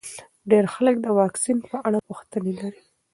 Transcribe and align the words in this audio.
ډېر 0.49 0.65
خلک 0.73 0.95
د 1.01 1.07
واکسین 1.19 1.57
په 1.69 1.77
اړه 1.87 1.99
پوښتنې 2.07 2.51
لري. 2.59 2.81